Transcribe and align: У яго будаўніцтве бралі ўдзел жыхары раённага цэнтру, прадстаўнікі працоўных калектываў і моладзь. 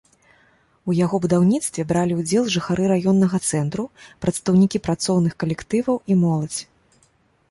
У 0.91 0.93
яго 0.99 1.15
будаўніцтве 1.25 1.83
бралі 1.91 2.13
ўдзел 2.21 2.47
жыхары 2.55 2.83
раённага 2.93 3.37
цэнтру, 3.51 3.85
прадстаўнікі 4.27 4.77
працоўных 4.87 5.33
калектываў 5.43 5.95
і 6.15 6.17
моладзь. 6.23 6.59